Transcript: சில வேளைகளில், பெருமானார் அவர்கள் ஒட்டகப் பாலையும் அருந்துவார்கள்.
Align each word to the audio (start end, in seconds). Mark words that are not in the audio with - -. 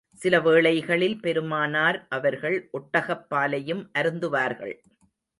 சில 0.13 0.39
வேளைகளில், 0.41 1.19
பெருமானார் 1.19 2.05
அவர்கள் 2.09 2.69
ஒட்டகப் 2.73 3.29
பாலையும் 3.29 3.89
அருந்துவார்கள். 3.99 4.73